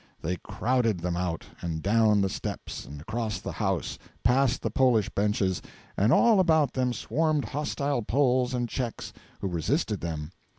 [0.23, 5.09] They crowded them out, and down the steps and across the House, past the Polish
[5.09, 5.61] benches;
[5.95, 10.31] and all about them swarmed hostile Poles and Czechs, who resisted them.